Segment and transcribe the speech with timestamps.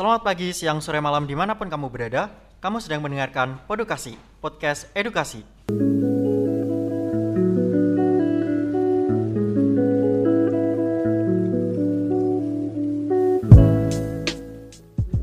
[0.00, 2.32] Selamat pagi, siang, sore, malam di mana pun kamu berada.
[2.56, 5.44] Kamu sedang mendengarkan Podukasi, podcast edukasi.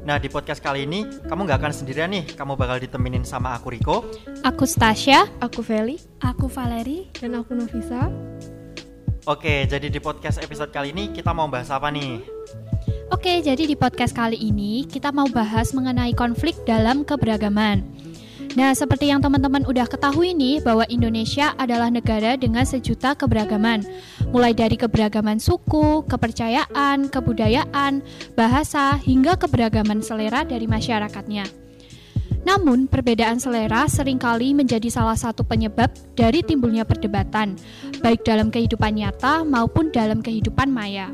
[0.05, 2.37] Nah, di podcast kali ini kamu nggak akan sendirian nih.
[2.37, 4.05] Kamu bakal ditemenin sama aku Riko.
[4.45, 5.25] Aku Stasya.
[5.41, 5.97] Aku Feli.
[6.21, 7.09] Aku Valeri.
[7.17, 8.13] Dan aku Novisa.
[9.25, 12.21] Oke, jadi di podcast episode kali ini kita mau bahas apa nih?
[13.07, 17.79] Oke, jadi di podcast kali ini kita mau bahas mengenai konflik dalam keberagaman.
[18.59, 23.87] Nah, seperti yang teman-teman udah ketahui nih bahwa Indonesia adalah negara dengan sejuta keberagaman.
[24.35, 28.03] Mulai dari keberagaman suku, kepercayaan, kebudayaan,
[28.35, 31.47] bahasa, hingga keberagaman selera dari masyarakatnya.
[32.43, 37.55] Namun, perbedaan selera sering kali menjadi salah satu penyebab dari timbulnya perdebatan,
[38.03, 41.07] baik dalam kehidupan nyata maupun dalam kehidupan maya.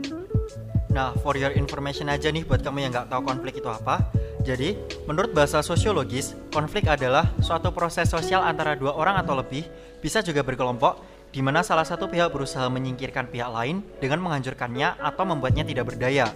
[0.93, 4.13] Nah, for your information aja nih buat kamu yang nggak tahu konflik itu apa.
[4.45, 4.77] Jadi,
[5.09, 9.65] menurut bahasa sosiologis, konflik adalah suatu proses sosial antara dua orang atau lebih,
[9.97, 11.01] bisa juga berkelompok,
[11.33, 16.29] di mana salah satu pihak berusaha menyingkirkan pihak lain dengan menghancurkannya atau membuatnya tidak berdaya.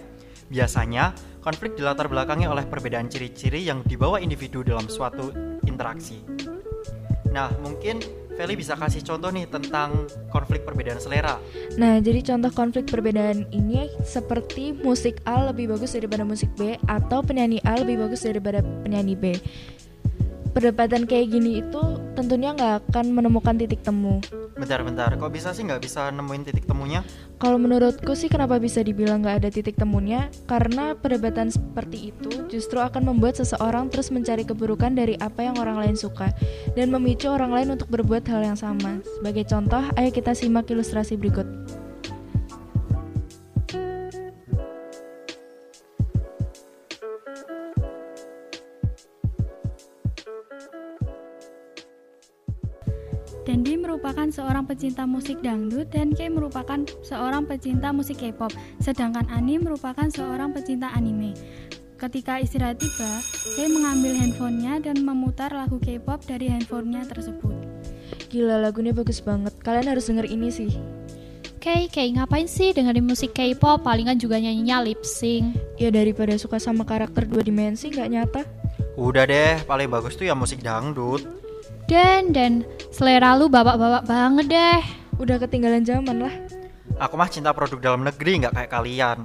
[0.50, 5.30] Biasanya, konflik dilatar belakangi oleh perbedaan ciri-ciri yang dibawa individu dalam suatu
[5.70, 6.18] interaksi.
[7.30, 8.02] Nah, mungkin
[8.38, 11.42] Feli bisa kasih contoh nih tentang konflik perbedaan selera.
[11.74, 17.18] Nah, jadi contoh konflik perbedaan ini seperti musik A lebih bagus daripada musik B atau
[17.18, 19.34] penyanyi A lebih bagus daripada penyanyi B.
[20.54, 21.82] Perdebatan kayak gini itu
[22.18, 24.18] tentunya nggak akan menemukan titik temu.
[24.58, 27.06] Bentar-bentar, kok bisa sih nggak bisa nemuin titik temunya?
[27.38, 30.26] Kalau menurutku sih kenapa bisa dibilang nggak ada titik temunya?
[30.50, 35.78] Karena perdebatan seperti itu justru akan membuat seseorang terus mencari keburukan dari apa yang orang
[35.78, 36.34] lain suka
[36.74, 38.98] dan memicu orang lain untuk berbuat hal yang sama.
[39.22, 41.46] Sebagai contoh, ayo kita simak ilustrasi berikut.
[54.38, 60.54] Seorang pecinta musik dangdut dan Kay merupakan seorang pecinta musik K-pop, sedangkan Ani merupakan seorang
[60.54, 61.34] pecinta anime.
[61.98, 63.18] Ketika istirahat tiba,
[63.58, 67.50] Kay mengambil handphonenya dan memutar lagu K-pop dari handphonenya tersebut.
[68.30, 69.58] Gila lagunya bagus banget.
[69.58, 70.70] Kalian harus denger ini sih.
[71.58, 73.82] Kay, Kay ngapain sih dengerin musik K-pop?
[73.82, 75.58] Palingan juga nyanyinya lip sync.
[75.82, 78.42] Ya daripada suka sama karakter dua dimensi nggak nyata.
[78.94, 81.26] Udah deh, paling bagus tuh ya musik dangdut.
[81.88, 84.82] Dan dan selera lu babak-babak banget deh.
[85.16, 86.34] Udah ketinggalan zaman lah.
[87.00, 89.24] Aku mah cinta produk dalam negeri nggak kayak kalian.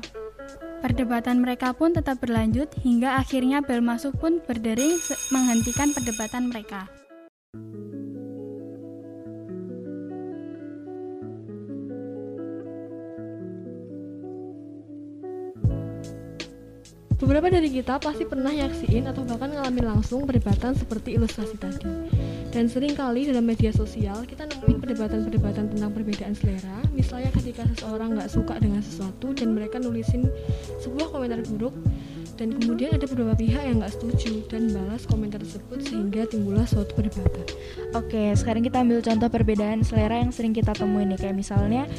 [0.79, 4.95] Perdebatan mereka pun tetap berlanjut hingga akhirnya bel masuk pun berdering
[5.31, 6.87] menghentikan perdebatan mereka.
[17.19, 21.87] Beberapa dari kita pasti pernah nyaksiin atau bahkan ngalamin langsung perdebatan seperti ilustrasi tadi.
[22.53, 26.85] Dan sering kali dalam media sosial kita nemuin perdebatan-perdebatan tentang perbedaan selera.
[26.93, 30.29] Misalnya ketika seseorang nggak suka dengan sesuatu dan mereka nulisin
[30.85, 31.73] sebuah komentar buruk
[32.37, 36.93] dan kemudian ada beberapa pihak yang nggak setuju dan balas komentar tersebut sehingga timbullah suatu
[36.93, 37.45] perdebatan.
[37.97, 41.89] Oke, sekarang kita ambil contoh perbedaan selera yang sering kita temuin nih kayak misalnya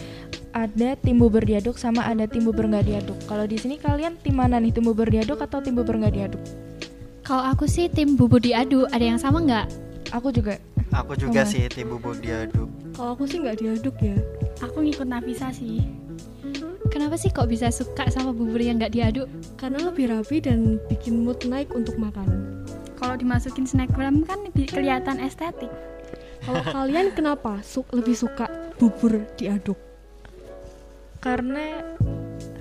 [0.54, 3.18] ada tim bubur diaduk sama ada tim bubur nggak diaduk.
[3.26, 6.42] Kalau di sini kalian tim mana nih, tim bubur diaduk atau tim bubur nggak diaduk?
[7.26, 9.83] Kalau aku sih tim bubur diaduk, ada yang sama nggak?
[10.14, 10.62] Aku juga.
[10.94, 11.50] Aku juga Sama.
[11.50, 12.70] sih tim bubur diaduk.
[12.94, 14.14] Kalau aku sih nggak diaduk ya.
[14.62, 15.82] Aku ngikut Nafisa sih.
[16.94, 19.26] Kenapa sih kok bisa suka sama bubur yang nggak diaduk?
[19.58, 22.62] Karena lebih rapi dan bikin mood naik untuk makan.
[22.94, 25.72] Kalau dimasukin snapgram kan lebih kelihatan estetik.
[26.46, 28.46] Kalau kalian kenapa su lebih suka
[28.78, 29.80] bubur diaduk?
[31.18, 31.82] Karena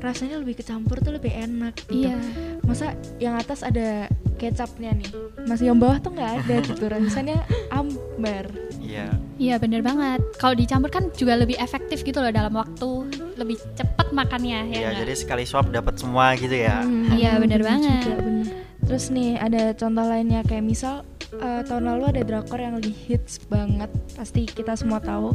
[0.01, 2.09] rasanya lebih kecampur tuh lebih enak gitu.
[2.09, 2.17] Iya.
[2.65, 4.09] Masa yang atas ada
[4.43, 5.09] kecapnya nih,
[5.43, 6.83] masih yang bawah tuh nggak ada gitu.
[6.85, 7.37] Rasanya
[7.69, 8.51] ambar.
[8.77, 9.07] Iya.
[9.39, 10.19] Iya bener banget.
[10.35, 12.89] Kalau dicampur kan juga lebih efektif gitu loh dalam waktu
[13.33, 14.79] lebih cepat makannya ya.
[14.79, 16.83] Iya, jadi sekali swap dapat semua gitu ya.
[16.83, 18.05] Hmm, Iya, bener juga banget.
[18.19, 18.45] bener.
[18.83, 21.01] Terus nih ada contoh lainnya kayak misal
[21.33, 25.33] eh, tahun lalu ada drakor yang lagi hits banget, pasti kita semua tahu.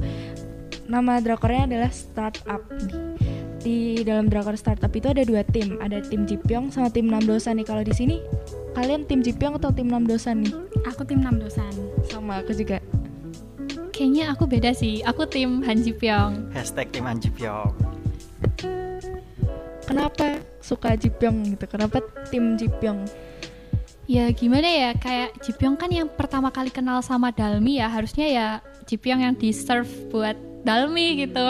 [0.86, 3.27] Nama drakornya adalah Startup nih.
[3.68, 7.68] Di dalam drakor Startup itu ada dua tim, ada tim Jipyong sama tim Namdosan nih.
[7.68, 8.16] Kalau di sini
[8.72, 10.68] kalian tim Jipyong atau tim Namdosan nih?
[10.88, 11.74] Aku tim 6 dosan.
[12.08, 12.80] Sama aku juga.
[13.90, 15.02] Kayaknya aku beda sih.
[15.02, 16.54] Aku tim Han Ji Pyong.
[16.54, 17.74] Hashtag tim Anji Pyong.
[19.84, 21.68] Kenapa suka Jipyong gitu?
[21.68, 22.00] Kenapa
[22.32, 23.04] tim Jipyong?
[24.08, 28.26] Ya gimana ya kayak Ji Pyong kan yang pertama kali kenal sama Dalmi ya harusnya
[28.28, 28.46] ya
[28.88, 31.46] Ji Pyong yang di serve buat Dalmi gitu.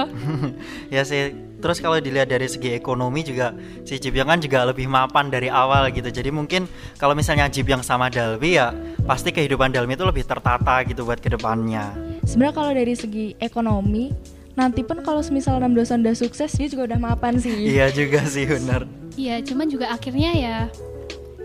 [0.95, 3.51] ya sih, Terus kalau dilihat dari segi ekonomi juga
[3.83, 6.07] si Jipyong kan juga lebih mapan dari awal gitu.
[6.07, 6.71] Jadi mungkin
[7.03, 8.71] kalau misalnya Jipyong sama Dalmi ya
[9.03, 11.91] pasti kehidupan Dalmi itu lebih tertata gitu buat ke depannya.
[12.23, 14.15] Sebenarnya kalau dari segi ekonomi,
[14.55, 17.75] nanti pun kalau semisal enam dosen udah sukses, dia juga udah mapan sih.
[17.75, 18.87] Iya juga sih benar.
[19.19, 20.57] Iya, cuman juga akhirnya ya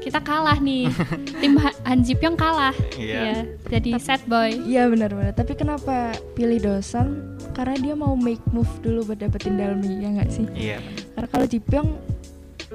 [0.03, 0.91] kita kalah nih.
[1.41, 2.75] Tim Ha- Han Ji Pyong kalah.
[2.93, 3.47] Iya.
[3.65, 4.51] Jadi sad boy.
[4.61, 5.31] Iya benar-benar.
[5.31, 7.37] Tapi kenapa pilih dosen?
[7.51, 10.45] Karena dia mau make move dulu buat dapetin Dalmi, ya nggak sih?
[10.51, 10.77] Iya.
[11.13, 11.89] Karena kalau Jipyong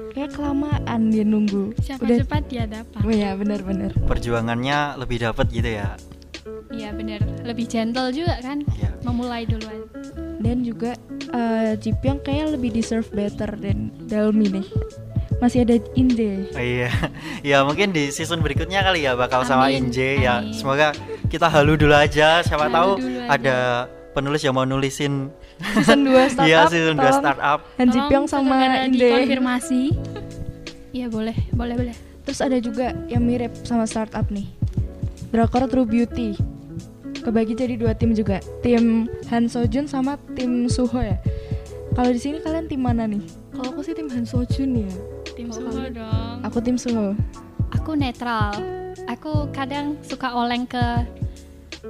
[0.09, 1.77] kayak kelamaan dia nunggu.
[1.77, 2.17] Siapa Udah.
[2.19, 3.01] cepat dia dapat.
[3.05, 3.93] Oh ya benar-benar.
[4.03, 5.93] Perjuangannya lebih dapat gitu ya.
[6.69, 8.61] Iya bener, lebih gentle juga kan.
[8.77, 8.93] Iya.
[9.01, 9.89] Memulai duluan.
[10.39, 10.95] Dan juga
[11.29, 14.65] eh, Jipyong kayak lebih deserve better dan Dalmi nih.
[15.39, 16.51] Masih ada Inde.
[16.51, 16.91] Oh, iya.
[17.49, 20.43] Ya mungkin di season berikutnya kali ya bakal sama Amin, Inje ya.
[20.43, 20.51] amin.
[20.51, 20.91] Semoga
[21.27, 22.43] kita halu dulu aja.
[22.43, 23.31] Siapa Halu tahu dulu aja.
[23.31, 23.57] ada
[24.11, 25.31] penulis yang mau nulisin
[25.75, 26.43] Season 2 startup.
[26.43, 27.59] Iya season 2 tolong startup.
[27.75, 28.99] Han Jipyong Tolong sama segera Inde.
[28.99, 29.81] dikonfirmasi.
[30.91, 31.95] Iya boleh, boleh boleh.
[32.23, 34.47] Terus ada juga yang mirip sama startup nih.
[35.29, 36.35] Drakor True Beauty.
[37.19, 38.39] Kebagi jadi dua tim juga.
[38.59, 41.15] Tim Han Sojun sama tim Suho ya.
[41.91, 43.19] Kalau di sini kalian tim mana nih?
[43.51, 44.91] Kalau aku sih tim Han Sojun ya.
[45.39, 45.91] Tim kalian?
[45.95, 46.35] dong.
[46.43, 47.15] Aku tim Suho.
[47.71, 48.51] Aku netral.
[49.07, 51.07] Aku kadang suka oleng ke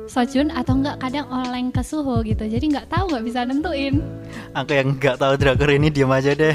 [0.06, 2.46] Sojun atau enggak kadang oleng ke Suho gitu.
[2.46, 4.06] Jadi nggak tahu nggak bisa nentuin.
[4.54, 6.54] Aku yang nggak tahu drakor ini diam aja deh.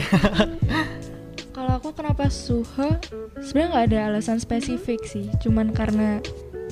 [1.57, 2.95] Kalau aku kenapa Suho?
[3.43, 5.27] Sebenarnya nggak ada alasan spesifik sih.
[5.43, 6.23] Cuman karena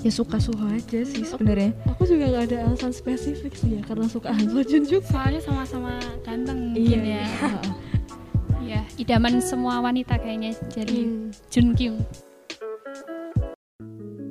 [0.07, 1.75] ya suka Suho aja sih sebenarnya.
[1.99, 5.03] Aku juga nggak ada alasan spesifik sih ya karena suka Sojun juga.
[5.11, 7.27] Soalnya sama-sama ganteng mungkin ya.
[7.27, 7.27] Iya,
[9.13, 11.29] idaman semua wanita kayaknya jadi Hmm.
[11.53, 12.01] Jun Kyung.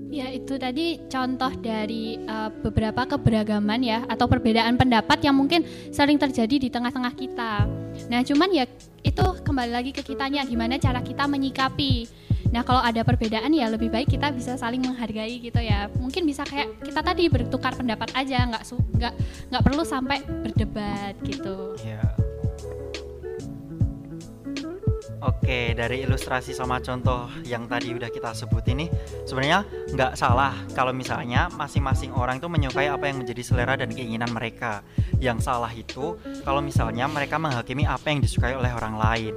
[0.09, 5.61] Ya itu tadi contoh dari uh, beberapa keberagaman ya atau perbedaan pendapat yang mungkin
[5.93, 7.69] sering terjadi di tengah-tengah kita.
[8.09, 8.65] Nah cuman ya
[9.05, 12.09] itu kembali lagi ke kitanya gimana cara kita menyikapi.
[12.49, 15.93] Nah kalau ada perbedaan ya lebih baik kita bisa saling menghargai gitu ya.
[15.93, 19.13] Mungkin bisa kayak kita tadi bertukar pendapat aja nggak su- nggak
[19.53, 21.77] nggak perlu sampai berdebat gitu.
[21.85, 22.10] Iya.
[25.21, 28.89] Oke, dari ilustrasi sama contoh yang tadi udah kita sebut ini,
[29.21, 29.61] sebenarnya
[29.93, 34.81] nggak salah kalau misalnya masing-masing orang itu menyukai apa yang menjadi selera dan keinginan mereka.
[35.21, 39.33] Yang salah itu kalau misalnya mereka menghakimi apa yang disukai oleh orang lain.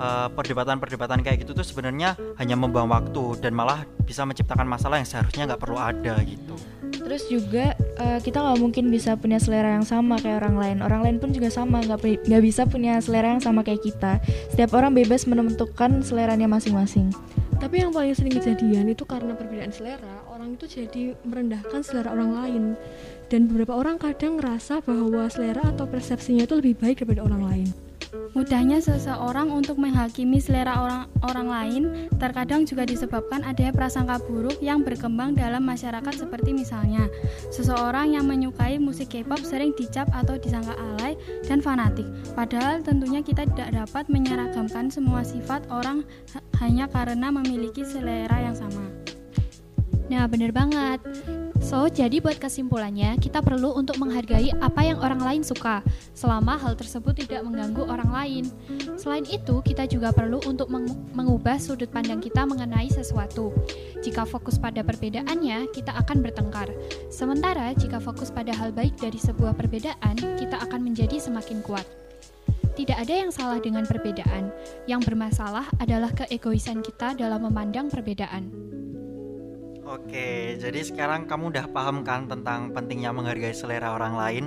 [0.00, 5.04] Eh, Perdebatan-perdebatan kayak gitu tuh sebenarnya hanya membuang waktu dan malah bisa menciptakan masalah yang
[5.04, 6.56] seharusnya nggak perlu ada gitu.
[6.88, 10.76] Terus juga eh, kita nggak mungkin bisa punya selera yang sama kayak orang lain.
[10.80, 14.24] Orang lain pun juga sama, nggak nggak bisa punya selera yang sama kayak kita.
[14.48, 17.12] Setiap orang bebas menentukan seleranya masing-masing.
[17.60, 22.32] Tapi yang paling sering kejadian itu karena perbedaan selera, orang itu jadi merendahkan selera orang
[22.32, 22.62] lain.
[23.28, 27.89] Dan beberapa orang kadang ngerasa bahwa selera atau persepsinya itu lebih baik daripada orang lain.
[28.34, 31.82] Mudahnya seseorang untuk menghakimi selera orang orang lain
[32.18, 37.06] terkadang juga disebabkan adanya prasangka buruk yang berkembang dalam masyarakat seperti misalnya
[37.54, 41.14] seseorang yang menyukai musik K-pop sering dicap atau disangka alay
[41.46, 42.06] dan fanatik.
[42.34, 46.02] Padahal tentunya kita tidak dapat menyeragamkan semua sifat orang
[46.34, 49.09] ha- hanya karena memiliki selera yang sama.
[50.10, 50.98] Nah, bener banget.
[51.60, 55.84] So, jadi buat kesimpulannya, kita perlu untuk menghargai apa yang orang lain suka,
[56.16, 58.44] selama hal tersebut tidak mengganggu orang lain.
[58.98, 63.54] Selain itu, kita juga perlu untuk meng- mengubah sudut pandang kita mengenai sesuatu.
[64.02, 66.72] Jika fokus pada perbedaannya, kita akan bertengkar.
[67.12, 71.84] Sementara, jika fokus pada hal baik dari sebuah perbedaan, kita akan menjadi semakin kuat.
[72.74, 74.48] Tidak ada yang salah dengan perbedaan.
[74.88, 78.69] Yang bermasalah adalah keegoisan kita dalam memandang perbedaan.
[79.90, 84.44] Oke, jadi sekarang kamu udah paham kan tentang pentingnya menghargai selera orang lain?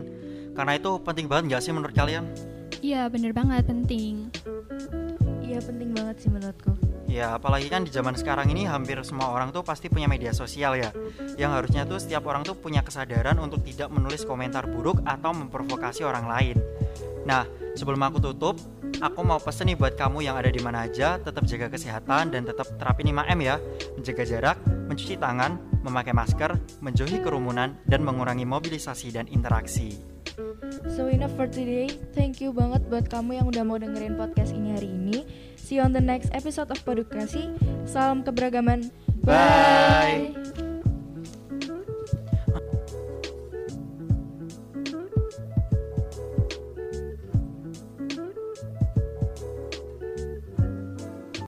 [0.55, 2.31] Karena itu penting banget nggak sih menurut kalian?
[2.79, 4.31] Iya, bener banget penting.
[5.43, 6.71] Iya penting banget sih menurutku.
[7.12, 10.79] Ya, apalagi kan di zaman sekarang ini hampir semua orang tuh pasti punya media sosial
[10.79, 10.95] ya.
[11.35, 16.07] Yang harusnya tuh setiap orang tuh punya kesadaran untuk tidak menulis komentar buruk atau memprovokasi
[16.07, 16.57] orang lain.
[17.27, 17.43] Nah,
[17.75, 18.55] sebelum aku tutup,
[19.03, 22.47] aku mau pesen nih buat kamu yang ada di mana aja, tetap jaga kesehatan dan
[22.47, 23.59] tetap terapin 5M ya.
[24.00, 30.13] Menjaga jarak, mencuci tangan, memakai masker, menjauhi kerumunan, dan mengurangi mobilisasi dan interaksi.
[30.93, 31.93] So enough for today.
[32.17, 35.17] Thank you banget buat kamu yang udah mau dengerin podcast ini hari ini.
[35.55, 37.53] See you on the next episode of Podukasi.
[37.85, 38.89] Salam keberagaman.
[39.21, 40.72] Bye.